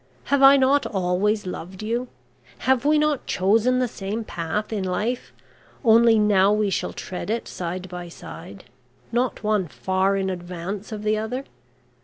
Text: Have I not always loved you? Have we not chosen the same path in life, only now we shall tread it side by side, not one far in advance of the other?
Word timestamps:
Have 0.33 0.41
I 0.41 0.57
not 0.57 0.87
always 0.87 1.45
loved 1.45 1.83
you? 1.83 2.07
Have 2.65 2.85
we 2.85 2.97
not 2.97 3.27
chosen 3.27 3.77
the 3.77 3.87
same 3.87 4.23
path 4.23 4.73
in 4.73 4.83
life, 4.83 5.31
only 5.85 6.17
now 6.17 6.51
we 6.51 6.71
shall 6.71 6.91
tread 6.93 7.29
it 7.29 7.47
side 7.47 7.87
by 7.87 8.09
side, 8.09 8.63
not 9.11 9.43
one 9.43 9.67
far 9.67 10.17
in 10.17 10.31
advance 10.31 10.91
of 10.91 11.03
the 11.03 11.19
other? 11.19 11.43